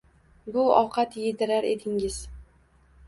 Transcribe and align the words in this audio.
Bu 0.53 0.63
ovqat 0.77 1.17
yedirar 1.25 1.67
edingiz. 1.75 2.21